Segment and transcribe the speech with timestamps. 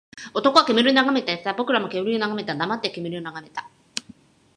[0.33, 1.53] 男は煙を眺めていた。
[1.53, 2.55] 僕らも煙を眺めた。
[2.55, 3.69] 黙って煙を眺めた。